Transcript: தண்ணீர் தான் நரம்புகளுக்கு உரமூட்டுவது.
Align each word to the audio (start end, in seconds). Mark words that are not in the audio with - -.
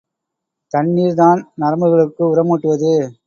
தண்ணீர் 0.73 1.13
தான் 1.13 1.39
நரம்புகளுக்கு 1.55 2.23
உரமூட்டுவது. 2.29 2.93